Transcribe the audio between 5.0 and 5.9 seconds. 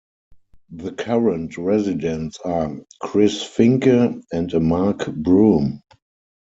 Broom.